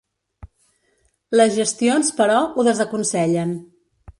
Les 1.37 1.53
gestions, 1.59 2.11
però, 2.21 2.39
ho 2.63 2.67
desaconsellen. 2.71 3.57